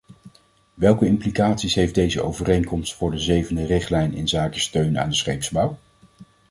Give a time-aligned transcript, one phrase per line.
[0.73, 5.79] Welke implicaties heeft deze overeenkomst voor de zevende richtlijn inzake steun aan de scheepsbouw?